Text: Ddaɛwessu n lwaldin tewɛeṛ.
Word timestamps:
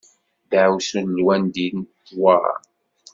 Ddaɛwessu 0.45 0.99
n 1.01 1.09
lwaldin 1.17 1.79
tewɛeṛ. 2.05 2.61